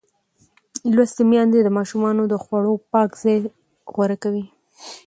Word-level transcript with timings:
لوستې 0.95 1.23
میندې 1.31 1.59
د 1.63 1.69
ماشومانو 1.77 2.23
د 2.27 2.33
خوړو 2.43 2.73
پاک 2.91 3.09
ځای 3.23 3.37
غوره 3.93 4.17
کوي. 4.23 4.45